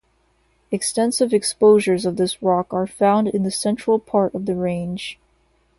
[0.71, 5.19] Extensive exposures of this rock are found in the central part of the range.